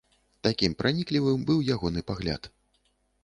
Такім 0.45 0.71
праніклівым 0.79 1.45
быў 1.49 1.59
ягоны 1.75 2.05
пагляд. 2.09 2.49